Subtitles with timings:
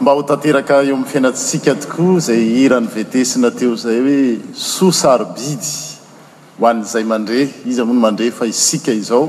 [0.00, 5.54] mba ho tateraka eo amn'ny fiainatsika tokoa zay iran'nyvetesina teo zay hoe soa sarbiy
[6.58, 9.28] ho an'zay mandre izy moano mandre fa isika izao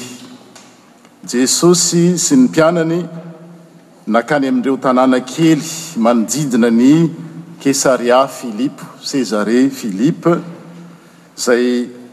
[1.33, 3.01] jesosy sy ny mpianany
[4.07, 5.63] nakany amin'ireo tanàna kely
[6.03, 6.91] manodidina ny
[7.61, 10.33] kesaria filipo sezare philipa
[11.37, 11.65] izay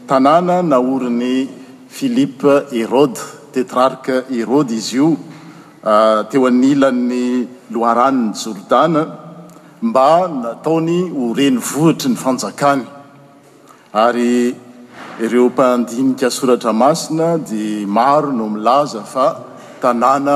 [0.09, 1.33] tanàna naoryn'ny
[1.97, 3.21] hilipa heroda
[3.53, 5.09] tetrarke herody izy io
[6.29, 7.23] teo anilan'ny
[7.73, 9.01] loharaniny jordana
[9.89, 10.07] mba
[10.43, 12.83] nataony horeny vohitry ny fanjakany
[14.05, 14.55] ary
[15.19, 19.39] ireo mpandinika soratra masina dia maro no milaza fa
[19.81, 20.35] tanàna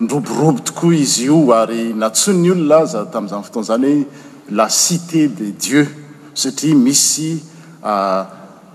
[0.00, 4.04] nroborobo tokoa izy io ary nantsony ny olonaza tamin'izany fotoana zany hoe
[4.56, 5.88] la cité de dieux
[6.34, 7.42] satria misy
[7.82, 8.26] ah,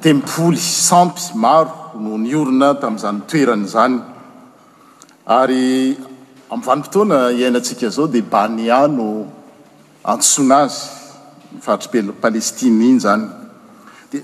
[0.01, 3.97] tempoly sampy maro noho ny orona tamin'izany toerany zany
[5.39, 5.97] ary
[6.51, 9.09] amin'yvanimpotoana hiainantsika zao dia bania no
[10.03, 10.77] antsoina azy
[11.53, 13.42] mifaritry- palestin iny zany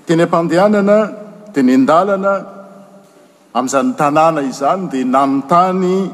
[0.06, 0.98] teny am-pandehanana
[1.54, 2.34] te ny andalana
[3.54, 6.12] amin'izany tanàna izany dia nanontany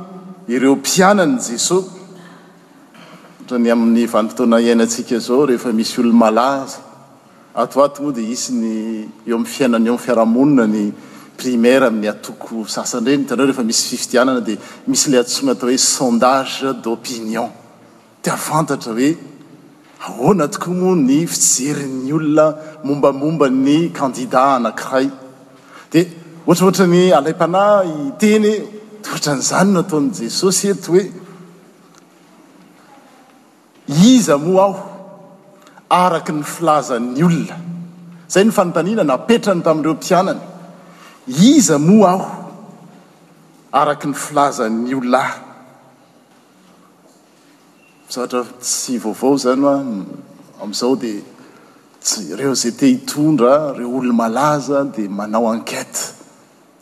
[0.47, 1.85] ireo mpianany jesos
[3.39, 6.79] ohatrany amin'ny vanitotaona iainatsika zao rehefa misy olon malaza
[7.53, 8.67] atoato moa dia isyny
[9.27, 10.83] eo amin'ny fiainany eo fiarahamonina ny
[11.37, 15.77] primara amin'ny atoko sasany reny tanao refa misy fifitianana dia misy lay atsona atao hoe
[15.77, 17.49] sondage d'opinion
[18.23, 19.17] tiafantatra hoe
[20.07, 22.45] ahoana tokoa moa ny fijerin'ny olona
[22.87, 25.07] mombamomba ny candida anankiray
[25.91, 26.03] dia
[26.47, 27.63] ohatraohatra ny ala-pana
[28.09, 28.51] iteny
[29.03, 31.03] tohatran'izany nataon' jesosy eto hoe
[34.11, 34.77] iza moa aho
[36.05, 37.57] araky ny filazan'ny olona
[38.33, 40.41] zay ny fanontaniana napetrany tamin'ireo mpianany
[41.51, 42.27] iza moa aho
[43.81, 45.44] araky ny filazany olona ahy
[48.09, 49.77] zavatra tsy vaovao zany oa
[50.63, 51.21] amn'izao dia
[52.03, 56.01] tsy reo zay te hitondra reo olomalaza dia manao ankete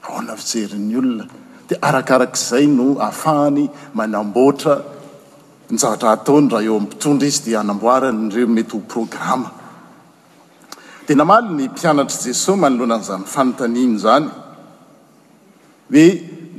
[0.08, 1.26] aona fijerin'ny olona
[1.68, 3.66] dia arakarak'izay no afahany
[3.98, 4.76] manamboatra
[5.72, 9.50] ny zavatra ataony raha eo ami'mpitondra izy dia anamboarany reo mety ho programma
[11.08, 14.26] dia namaly ny mpianatra jesos mano lohana nyizany fanotaniny zany
[15.94, 16.06] hoe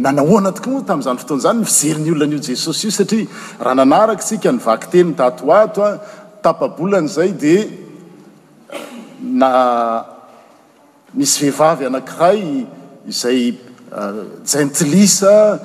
[0.03, 3.27] nanahoana tokoaa tamin'izany fotoanyizany nyfijeri ny olonan'io jesosy io satria
[3.65, 5.91] raha nanaraka sika nyvaky teny ntatoato a
[6.45, 7.63] tapabolany izay dia
[9.41, 9.51] na
[11.17, 12.41] misy vehivavy anankiray
[13.11, 13.43] izay
[14.51, 15.61] jentilisa eh,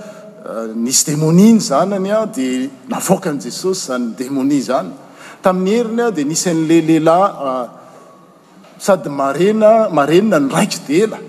[0.45, 4.91] eh, nisy demoni ny zany any a dia navoaka an' jesosy ayny demoni zany
[5.43, 7.65] tamin'ny heriny ah dia nisan'le lehlahy eh,
[8.85, 11.19] sady marena marenina nyraiky deela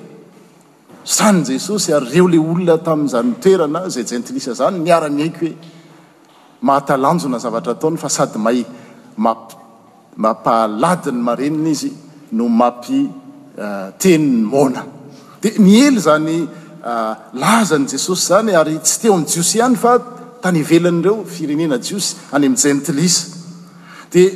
[1.05, 5.57] zany jesosy ary reo la olona tamin'n'izanytoerana zay jantilisa zany miara-mihaiky hoe
[6.63, 8.61] mahatalanjona zavatra ataony fa sady may
[9.27, 11.91] mapmampaaladiny marenina izy
[12.33, 13.07] no mampi
[13.65, 14.83] uh, teniny mona
[15.43, 16.37] dia mihely zany
[16.91, 19.93] uh, laza ny jesosy zany ary tsy teo amin' jiosy ihany fa
[20.45, 23.23] tanyvelan'ireo firenena jiosy any amin'njayntilisa
[24.13, 24.31] dia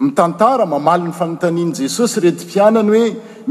[0.00, 3.06] mitantara mamaly 'ny fanotanian'i jesosy retim-piainany hoe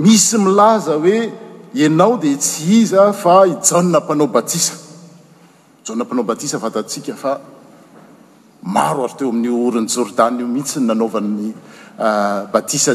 [0.05, 1.42] misy milaza hoe
[1.81, 4.73] anao dia tsy iza fa ja mpanao batisa
[5.85, 11.53] pnaobafantasika faaro aty teoamin'io oriny jordan io mihitsy nanovan'ny
[12.51, 12.89] batsj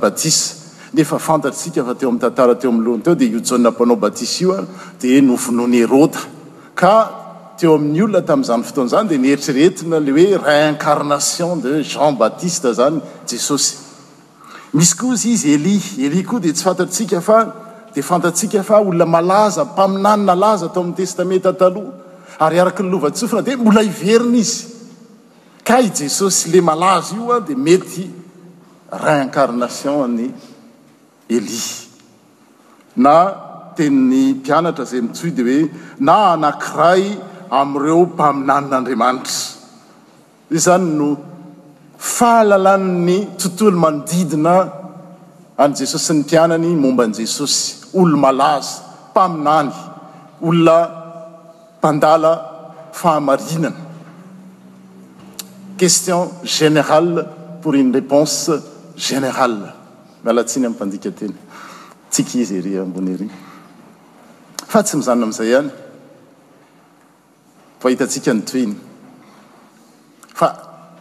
[0.00, 0.54] batis
[0.92, 4.64] nefa fantatrsika fa teo am'y tatara teo amlany teo dia io jampanao batis io a
[5.00, 6.18] di novonony erota
[6.74, 13.00] ka teo amin'ny olona tam'zany fotoanazany dea nieritrreetina le oe réincarnation de jean baptiste zany
[13.26, 13.84] jesosy
[14.76, 15.74] misy koa izy izy eli
[16.06, 17.38] eli koa dia tsy fantatrtsika fa
[17.94, 21.90] dia fantattsika fa olona malazampaminanna laza atao amin'ny testameta ataloha
[22.44, 24.58] ary araky ny lovatsofina di mbola hiverina izy
[25.66, 28.04] ka i jesosy le malaza io a dia mety
[29.02, 30.26] raincarnation ny
[31.36, 31.60] eli
[33.04, 33.14] na
[33.76, 35.60] teniny mpianatra zay mitsoy di hoe
[36.06, 37.02] na anakiray
[37.58, 39.36] ami'ireo mpaminanin'andriamanitra
[40.52, 41.08] io zany no
[41.98, 44.72] fahalalanny tontolo manodidina
[45.58, 48.76] any jesosy ny mpianany mombany jesosy olo malaza
[49.10, 49.72] mpaminany
[50.42, 50.76] olona
[51.78, 52.32] mpandala
[52.92, 53.76] fahamarinana
[55.78, 57.24] question générale
[57.62, 58.50] pour uny réponse
[58.96, 59.72] générale
[60.24, 61.34] mialatsiny ami'mpandika teny
[62.10, 63.30] tsika izy iry ambony ery
[64.68, 65.70] fa tsy mizana amin'izay any
[67.80, 68.74] fa hitatsika ny toyny
[70.34, 70.65] fa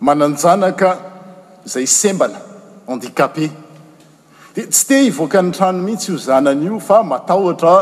[0.00, 0.88] mananjanaka
[1.64, 2.36] izay sembana
[2.88, 3.50] handikapé
[4.54, 7.76] dia tsy te hivoaka n'ny trano mihitsy io zanany io fa matahotra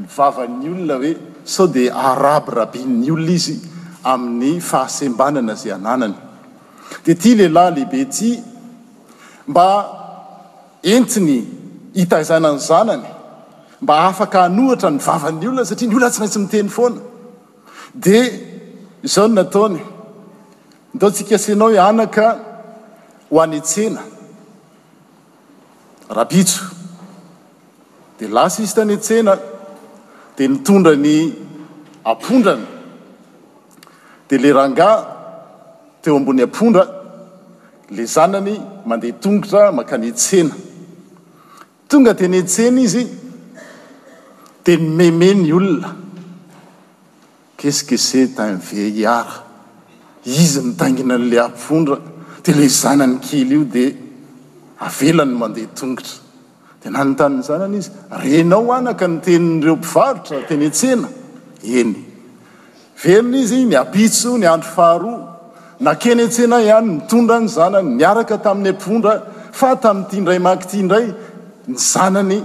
[0.00, 1.12] nyvavan'ny olona hoe
[1.44, 3.56] sao dia araby rabinny olona izy
[4.12, 6.14] amin'ny fahasembanana zay ananany
[7.04, 8.30] di ty lehilahy lehibe ty
[9.46, 9.66] mba
[10.82, 11.38] entiny
[11.94, 13.04] hita hizanany zanany
[13.84, 17.00] mba afaka hanohitra ny vavan'ny olona satria ny olona tsy maintsy miteny foana
[18.04, 18.24] dia
[19.04, 19.93] izao nataony
[20.94, 22.26] dao tsikasinao anaka
[23.30, 24.00] ho anetsena
[26.16, 26.62] rabitso
[28.20, 29.32] de lasa izy tany tsena
[30.36, 31.16] dia nitondra ny
[32.12, 32.66] apondrana
[34.28, 34.88] de le ranga
[36.02, 36.84] teo ambony ampondra
[37.96, 38.56] le zanany
[38.88, 40.54] mandeha tongotra makan etsena
[41.90, 43.02] tonga tenyetsena izy
[44.64, 45.90] di nymeme ny olona
[47.58, 49.43] quesque ce ta've iara
[50.24, 51.96] izy mitaingina an'la ampondra
[52.44, 53.90] tela zanany kely io dia
[54.88, 56.16] avelany mandeha tongotra
[56.82, 57.90] di nanytan'ny zanany izy
[58.22, 61.08] renao anaka nyteni'ireo mpivarotra teny tsena
[61.78, 61.92] eny
[63.04, 65.18] velona izy ny apitso ny andro faharoa
[65.86, 69.12] nakeny tsena ihany mitondra ny zanany miaraka tamin'ny ampondra
[69.58, 71.06] fa tamin'ity indray mak ty indray
[71.68, 72.38] ny zanany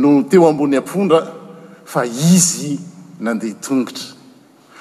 [0.00, 1.20] no teo ambon'ny ampondra
[1.84, 2.02] fa
[2.34, 2.78] izy
[3.20, 4.18] nandeha tongotra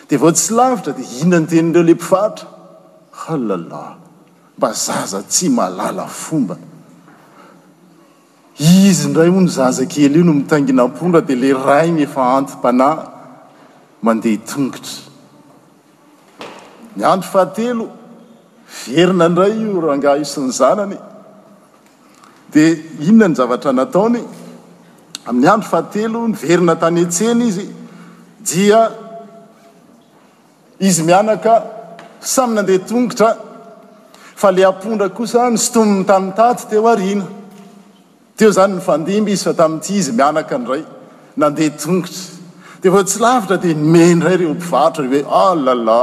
[0.09, 2.47] dea vao tsy lavitra dia inona ny teny indreo lay mpifatra
[3.27, 3.93] alalay
[4.57, 6.55] mba zaza tsy maalala fomba
[8.57, 13.03] izy ndray o ny zaza kely io no mitanginampondra de la rainy efa anty-panahy
[14.05, 14.95] mandeha tongotra
[16.95, 17.85] ny andro fahatelo
[18.87, 20.97] verina indray io rangah isony zanany
[22.51, 22.69] dia
[23.07, 24.19] imina ny zavatra nataony
[25.27, 27.67] amin'ny andro fahatelo nyverina tany etsely izy
[28.47, 28.81] dia
[30.79, 31.63] izy mianaka
[32.21, 33.35] samynandeha tongotra
[34.35, 37.25] fa le apondra kosa ny stom'ny tantaty teo arina
[38.39, 40.83] teo zany nyfandimby izy fa tami'ity izy mianaka ndray
[41.39, 45.97] nandeha tongotra defa tsy lavitra de nmendray reo mpivarotra oe ahlala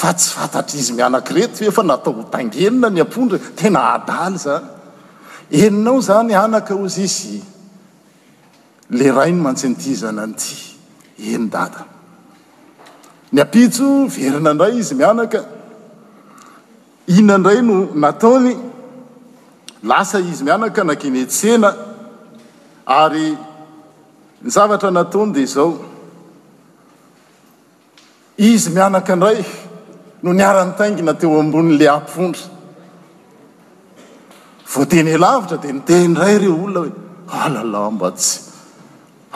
[0.00, 4.66] fa tsy fatatr izy mianak retyefa natao htangelona nyampondra tena adal zany
[5.64, 7.38] eninao zany anaka ozy izy
[8.96, 10.52] le rai no mantsinty zany nty
[11.32, 11.82] eny data
[13.34, 13.86] ny apitso
[14.16, 15.38] verina indray izy mianaka
[17.18, 18.52] inna indray no nataony
[19.90, 21.68] lasa izy mianaka na kenetsena
[23.00, 23.26] ary
[24.42, 25.70] ny zavatra nataony dea zao
[28.50, 29.40] izy mianaka e indray
[30.24, 32.44] no niara-nytaingina teo ambon'la ampondra
[34.72, 36.90] voateny alavitra dia nitendray reo olona
[37.32, 38.32] hoe alalambatsy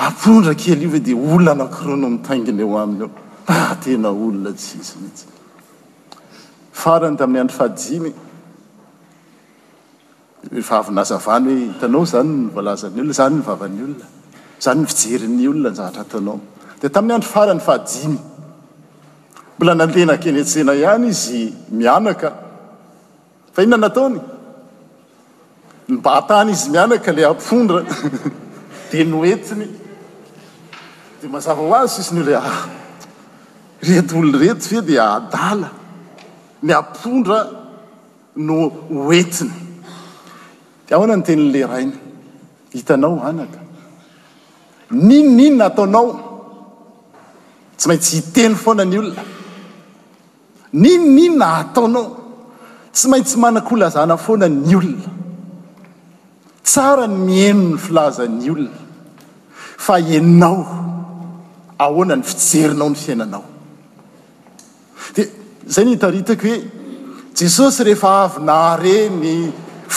[0.07, 3.13] ampondra kely io va di olona anakire no mitaingina eo aminy ao
[3.51, 5.27] Ah, tenaolona tsisy mhtsy
[6.81, 8.11] farany tamin'ny andro fahajimy
[10.69, 14.07] faavynazavanyo hitanao zany nyvoalazany olona zany nyvavan'ny olona
[14.65, 16.37] zany ny fijerin'ny olona nyzavatra tanao
[16.81, 18.19] dia tamin'ny andro farany fahajimy
[19.57, 21.43] mbola nandena kenytsena ihany izy
[21.79, 22.29] mianaka
[23.55, 24.19] fa inona nataony
[25.89, 27.81] ny mbatany izy mianaka la ampfondra
[28.93, 29.67] dia noentiny
[31.23, 32.53] di mazava ho azy sisiny l ah
[33.87, 35.71] retoolo reto fea dia adala
[36.63, 37.39] miapondra
[38.37, 38.57] no
[39.07, 39.51] hoentiny
[40.87, 41.97] d ahoana ny tenin'la rainy
[42.75, 43.59] hitanao anaka
[45.09, 46.07] ninninona ataonao
[47.79, 49.23] tsy maintsy hiteny foana ny olona
[50.83, 52.07] ninoninna ataonao
[52.95, 55.11] tsy maintsy manakolazana foana ny olona
[56.69, 58.79] tsara ny mieno ny filazan'ny olona
[59.85, 60.61] fa einao
[61.85, 63.45] ahoana ny fijerinao ny fiainanao
[65.69, 66.65] zay ny itaritako hoe
[67.37, 69.37] jesosy rehefa avyna hare ny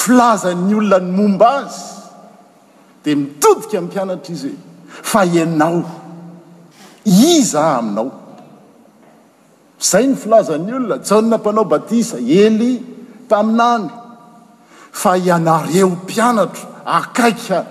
[0.01, 1.80] filazan'ny olona ny momba azy
[3.04, 5.80] dia mitodika amin'ny mpianatra izy hoe fa ianao
[7.32, 8.10] izah aminao
[9.92, 12.62] zay ny filazan'ny olona jaona mpanao batisa ely
[13.25, 13.88] mpaminany
[15.01, 16.66] fa ianareo mpianatro
[17.00, 17.70] akaikyany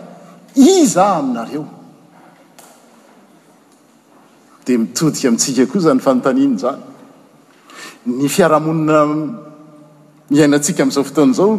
[0.78, 1.64] iz ah aminareo
[4.64, 6.88] dia mitodika amintsika koa zany fanontaniany zany
[8.06, 9.04] ny fiarahamonina
[10.30, 11.50] ihainatsika min'zao fotoana zao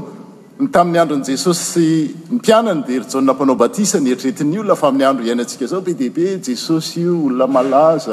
[0.66, 8.12] ytamin'ny andron jesosy mpianany d ena-naobatisany eritrein'ny olona fa min'ny androiinaika aobedeabejesosolaaymisy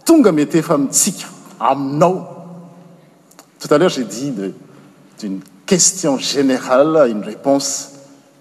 [0.05, 1.25] tonga metyefa mitsika
[1.60, 2.22] aminao
[3.60, 4.53] tout à l'heure zai dit de
[5.20, 7.89] d'uny question générale uny réponse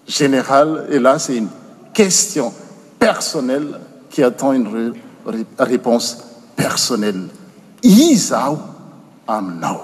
[0.07, 1.49] générale elas e uny
[1.93, 2.53] question
[2.99, 4.95] personnelle qui atend uny
[5.59, 6.19] réponse
[6.57, 7.29] personnelle
[7.83, 8.59] iza aho
[9.27, 9.81] aminao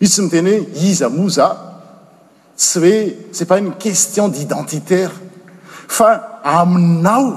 [0.00, 1.65] izy tsy miteny ho izy mo za
[2.56, 5.12] tsy hoe sefahinny question d'identitaire
[5.88, 7.36] fa aminao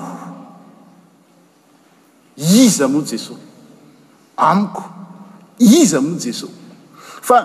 [2.38, 3.40] izy amoa jesosy
[4.38, 4.84] amiko
[5.60, 6.52] izy amo jesosy
[7.28, 7.42] fa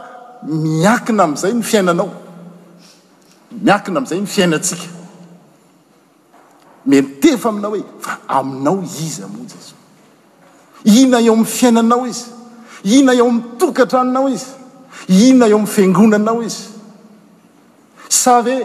[0.46, 2.08] miakina am'izay ny fiainanao
[3.64, 4.86] miakina am'izay ny fiainatsika
[6.90, 9.74] menotefa aminao hoe fa aminao izy amo jesosy
[11.02, 12.24] ina eo am'y fiainanao izy
[12.98, 14.50] ina eo am'ytokatraninao izy
[15.26, 16.73] ina eo am'y fiangonanao izy
[18.24, 18.56] sa ve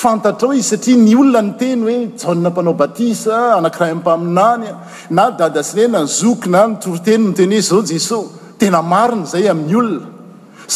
[0.00, 1.98] fantatrao izy satria ny olona ny teny hoe
[2.38, 4.72] jampanao batisa anankirah ammpaminanya
[5.16, 8.30] na r dada sinena nyzokina notoroteny notenh zao jesosy
[8.60, 10.06] tena marina zay amin'ny olona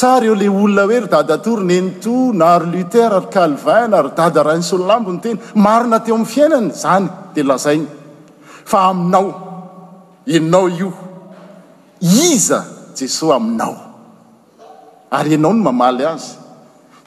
[0.00, 5.10] sa reo le olona hoe r dada tory nento na aryluter ar calvana rdada ranysollambo
[5.16, 7.88] ny teny marina teo amin'ny fiainany zany dia lazainy
[8.70, 9.26] fa aminao
[10.38, 10.90] enao io
[12.28, 12.58] iza
[12.98, 13.74] jesosy aminao
[15.18, 16.30] ary anao no mamaly azy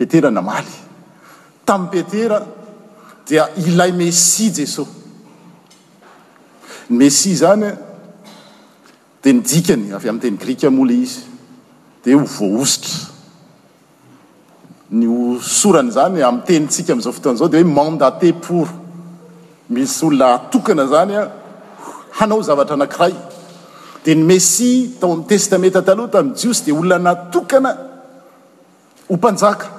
[0.00, 0.62] naa
[1.66, 2.46] tam' petera
[3.28, 4.88] dia ilay messi jesos
[6.90, 7.70] ny messi zany
[9.22, 11.22] de nidikany avy am'teny grika amola izy
[12.04, 13.10] de hovoaositra
[14.90, 18.66] ny osorany zany amtenintsika m'izao fotoana zao de hoe mandaté pour
[19.70, 21.24] misy olona atokana zany a
[22.18, 23.14] hanao zavatra anankiray
[24.04, 27.72] de ny messi tao am testameta taloha tamy jiosy de olona natokana
[29.08, 29.73] hompanjaka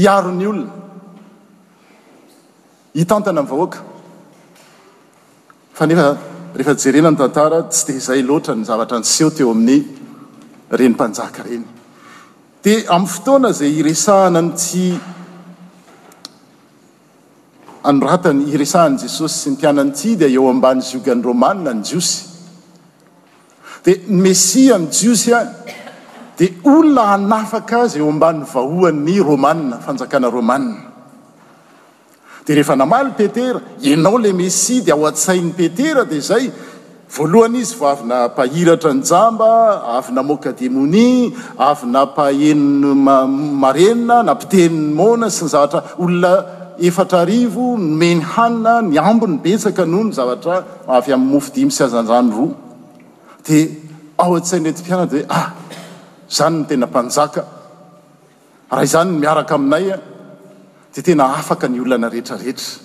[0.00, 0.70] iarony olona
[2.96, 3.78] hitantana anvahoaka
[5.76, 6.06] fa nefa
[6.56, 9.78] rehefa jerena ny tantara tsy de zay loatra ny zavatra nyseho teo amin'ny
[10.76, 11.66] reny mpanjaka ireny
[12.64, 14.82] dia amin'ny fotoana zay iresahana nyti
[17.84, 22.24] anratany iresahan'i jesosy sy ny tiananyty dia eo ambany jogany romana ny jiosy
[23.84, 25.81] dia ny messia ny jiosy any
[26.38, 30.76] dia olona anafaka azy eo ambany vahoan'ny romana fanjakana romana
[32.46, 33.60] dia rehefa namaly petera
[33.92, 36.48] enao la mesi di ao a-tsain'ny petera di zay
[37.14, 39.50] voalohany izy fa avy na mpahiratra ny jamba
[39.98, 41.36] avy na moka demoni
[41.68, 42.56] avy na mpaheny
[43.62, 46.32] marenna nampiteniny mona sy ny zavatra olona
[46.80, 51.84] efatra arivo nomeny hanina ny ambo ny betsaka noho ny zavatra havy amin'ny mofidimy sy
[51.84, 52.56] azanjany roa
[53.46, 53.68] dia
[54.18, 55.48] ao a-tsainy etim-piana de e ah
[56.32, 57.44] zany no tena mpanjaka
[58.70, 59.98] raha izany miaraka aminay a
[60.94, 62.80] dea tena afaka ny olana rehetrarehetra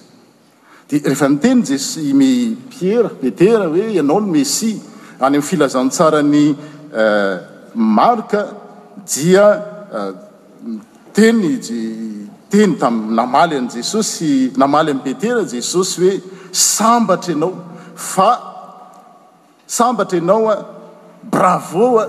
[0.89, 2.21] dia rehefa niteny jessm
[2.75, 6.43] pierra petera hoe ianao no messia any amin'ny filazantsarany
[7.01, 7.35] eh,
[7.97, 8.41] marka
[9.13, 9.45] dia
[10.63, 11.79] miteny eh, je
[12.51, 16.13] teny tami namaly an' jesosy namaly amin' petera jesosy hoe
[16.67, 17.51] sambatra ianao
[18.11, 18.29] fa
[19.79, 20.55] sambatra ianao a
[21.35, 22.07] bravo a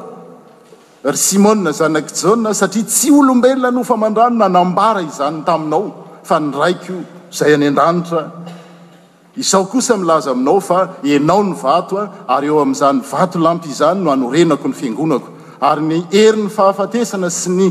[1.08, 5.82] ry simona zanak ja satria tsy olombelona nofamandrano nanambara izany taminao
[6.28, 6.92] fa ny raiky
[7.32, 8.20] izay any an-danitra
[9.36, 10.78] izao kosa milaza aminao fa
[11.14, 15.28] enao ny vatoa ary eo amin'izany vato lampy izany no anorenako ny fiangonako
[15.70, 17.68] ary ny eri n'ny fahafatesana sy ny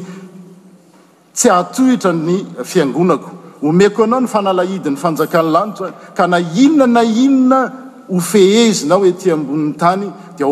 [1.38, 3.30] tsy atohitra ny fiangonako
[3.70, 7.60] omeko ianao ny fanalahidi n'ny fanjakany lanitra ka na inona na inona
[8.18, 10.06] ofehezinao ety amboniny tany
[10.38, 10.48] dia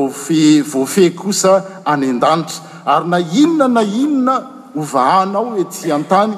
[0.74, 1.52] voafeh kosa
[1.86, 4.36] any an-danitra ary na inona na inona
[4.74, 6.36] hovahanao hoe ty an-tany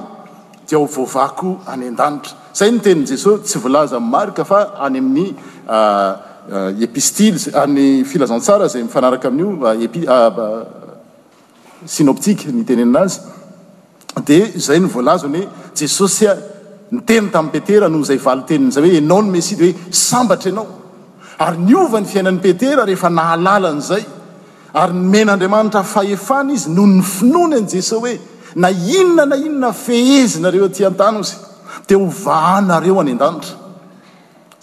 [0.70, 5.26] dia ho vovako any an-danitra zay nytenini jesosy tsy voalaza ay marika fa any amin'ny
[5.70, 6.16] ah,
[6.54, 10.64] ah, epistily any filazantsara zay mifanaraka amin'iop ah,
[11.96, 13.20] synoptike nitenena anazy
[14.30, 15.48] dia zay nyvoalazany hoe
[15.82, 16.38] jesosy sy ay
[16.96, 20.68] niteny tamin'y petera noho izay valitenin'izay hoe anao no mesidy hoe sambatra ianao
[21.46, 24.04] ary ny ova ny fiainan'ny petera rehefa nahalalany izay
[24.82, 28.20] ary nymen'andriamanitra fahefana izy noho ny finona n' jesosy hoe
[28.56, 31.36] nainona na inona fehezinareo atyantanozy
[31.90, 33.52] deovahanareo any an-danitra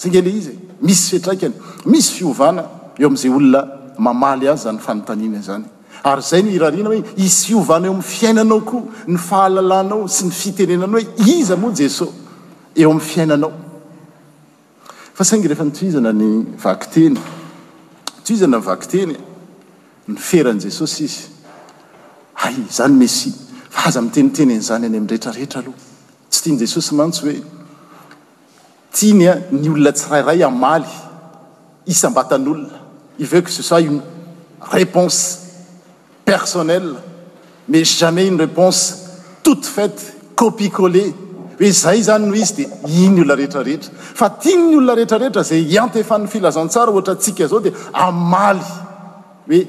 [0.01, 0.47] sangele iz
[0.89, 1.55] misy fetraiany
[1.87, 2.63] misy fiona
[2.99, 3.61] eo am'zay olona
[4.07, 5.65] mamaly azy zany fanotanina zany
[6.11, 11.05] ary zay nirariana hoe is fiovana eo ami'yfiainanao koa ny fahalalanao sy ny fitenenan hoe
[11.37, 12.13] iza moa jesosy
[12.81, 17.17] eo amn'fiainanaosag rehfa niizananyvakteny
[18.35, 19.13] izanany akteny
[20.09, 21.29] yferanjesosiz
[22.37, 23.29] ay zany misy
[23.71, 25.77] faaza miteniteny nizany any am' retrarehetra aloha
[26.31, 27.37] tsy tiany jesosy mantsy hoe
[28.99, 30.91] tianya ny olona tsirairay amaly
[31.87, 32.79] isambatan'olona
[33.25, 34.01] ivek sesa iny
[34.75, 35.21] réponse
[36.25, 36.95] personnelle
[37.69, 38.83] mais jamais iny réponse
[39.43, 40.05] tote faite
[40.37, 41.07] copicolé
[41.61, 42.67] hoe zay zany noho izy di
[43.07, 47.61] iny olona retrarehetra fa tian ny olona rehetrarehetra zay antefa ny filazantsara oatra atsika zao
[47.67, 48.61] dia amaly
[49.51, 49.69] hoe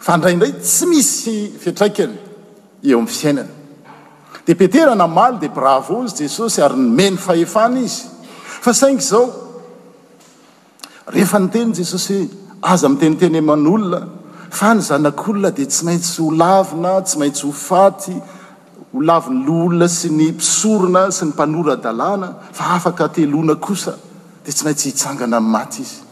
[0.00, 2.12] fa ndrayndray tsy misy fiatraikany
[2.82, 3.46] eo amin'ny fiainana
[4.46, 8.04] dia peterana maly dia bravo zy jesosy ary nymeny fahefana izy
[8.64, 9.24] fa saingy zao
[11.12, 12.28] rehefa ny teny jesosy hoe
[12.72, 14.00] aza amiteniteny man'olona
[14.50, 18.14] fa ny zanak'olona dia tsy maintsy olavina tsy maintsy ho faty
[18.94, 23.96] olavin' lo olona sy ny mpisorona sy ny mpanoradalàna fa afaka teloana kosa
[24.44, 26.06] dia tsy maintsy hitsangana nymaty izy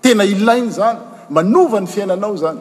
[0.00, 0.98] tena ilainy zany
[1.34, 2.60] manova ny fiainanao zany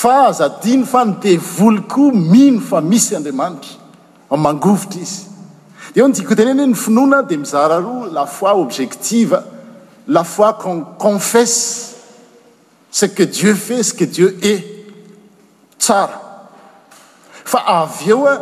[0.00, 3.76] fa zadino fa note voli koa mino fa misy andriamanitra
[4.32, 5.28] anmangovotra izy
[5.94, 9.42] de eo nitiko hteneny h ny finoana de mizara roa la foi objectiva
[10.08, 11.94] la foi qon confesse
[12.90, 14.54] ce que dieu feit ce que dieu he
[15.78, 16.18] tsara
[17.44, 18.34] fa avy eo a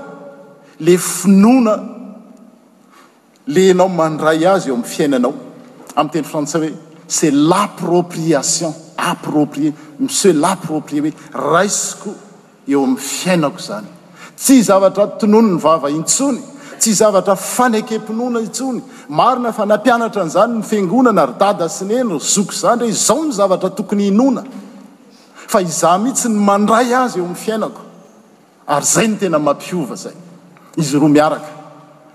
[0.81, 1.98] le finoana
[3.49, 5.33] lenao mandray azy eo amin'ny fiainanao
[5.99, 6.73] ami'yteny frantsays hoe
[7.09, 11.13] ce l'appropriation approprié miseulapproprie hoe
[11.53, 12.11] raisiko
[12.69, 13.89] eo amin'y fiainako zany
[14.37, 16.41] tsy zavatra tonony ny vava intsony
[16.79, 22.21] tsy zavatra fanakem-pinoana intsony marina fa nampianatra an'izany ny fengonana ary dada sy neny ry
[22.21, 24.45] zoky zany nreo izao ny zavatra tokony inona
[25.49, 27.83] fa izah mihitsy ny mandray azy eo amin'ny fiainako
[28.67, 30.13] ary zay ny tena mampiova zay
[30.77, 31.57] izy roa miaraka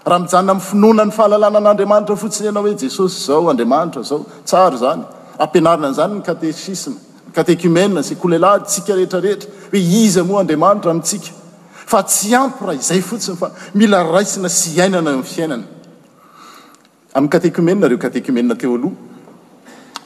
[0.06, 5.02] raha mijanna ami'nyfinona ny fahalalanan'andriamanitra fotsiny ianao hoe jesosy zao andriamanitra zao tsary zany
[5.40, 6.90] ampianarina nzany nyateis
[7.36, 8.64] aeeadaeaea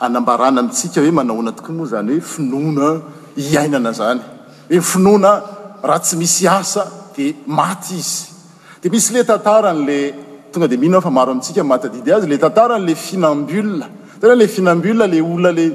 [0.00, 2.88] anambarana amintsika hoe manaonatoko moa zany hoe finona
[3.36, 4.20] iainana zany
[4.70, 5.42] efioa
[5.90, 6.60] rahtsy misy a
[7.14, 7.76] d a
[8.88, 10.14] zdmisy le tatle
[10.52, 13.82] tona de mihnofa maro amintsikamatdidy azy le tataranle finambl
[14.22, 15.70] le fil aaray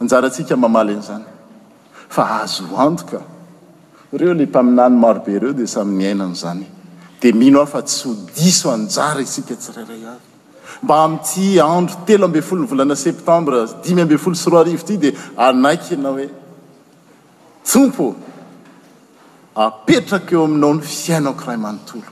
[0.00, 1.24] anjarasika mamaly an'zany
[2.14, 3.20] fa azo antoka
[4.12, 6.64] reo le mpaminany marobe reo de samy 'ny ainany zany
[7.20, 10.20] di mino a fa tsy hodiso anjara isika tsirairay azy
[10.82, 14.84] mba amity andro telo amby folo ny volana septambre dimy ambe folo sy roa arivo
[14.88, 16.26] ty di anaiky na hoe
[17.70, 18.14] tompo
[19.64, 22.08] apetraka eo aminao no fiainakray amanontolo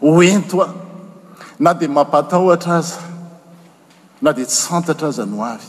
[0.00, 0.68] hoento a
[1.58, 3.00] na dia mampatahoatra aza
[4.22, 5.68] na de tsantatra aza no avy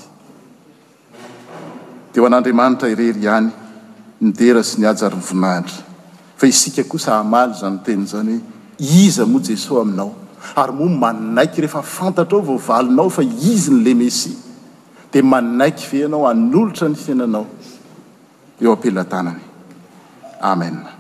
[2.13, 3.51] de ho an'andriamanitra irery ihany
[4.23, 5.83] midera sy nyajary ny vonahitra
[6.39, 10.09] fa isika kosa amaly zanyteny zany hoe iza moa jesos aminao
[10.59, 14.33] ary moa manaiky rehefa fantatra ao vaoavalonao fa izy nylemessi
[15.11, 17.45] dia manaiky feanao anolotra ny fiainanao
[18.61, 19.41] eo ampilatanany
[20.41, 20.92] amen